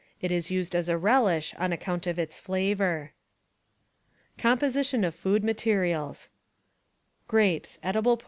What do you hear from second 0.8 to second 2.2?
a relish on account of